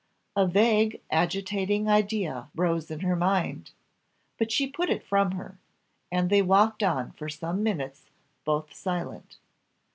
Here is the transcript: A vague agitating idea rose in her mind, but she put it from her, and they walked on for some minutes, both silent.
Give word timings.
A 0.35 0.47
vague 0.47 0.99
agitating 1.11 1.87
idea 1.87 2.49
rose 2.55 2.89
in 2.89 3.01
her 3.01 3.15
mind, 3.15 3.69
but 4.39 4.51
she 4.51 4.65
put 4.65 4.89
it 4.89 5.03
from 5.03 5.33
her, 5.33 5.59
and 6.11 6.31
they 6.31 6.41
walked 6.41 6.81
on 6.81 7.11
for 7.11 7.29
some 7.29 7.61
minutes, 7.61 8.09
both 8.43 8.73
silent. 8.73 9.37